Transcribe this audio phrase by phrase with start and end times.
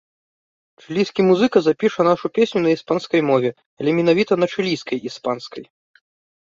[0.83, 3.49] Чылійскі музыка запіша нашу песню на іспанскай мове,
[3.83, 5.63] але менавіта на чылійскай іспанскай.